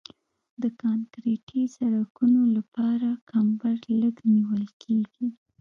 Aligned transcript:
د 0.61 0.63
کانکریټي 0.81 1.61
سرکونو 1.75 2.41
لپاره 2.55 3.09
کمبر 3.29 3.75
لږ 4.01 4.15
نیول 4.35 4.63
کیږي 4.81 5.27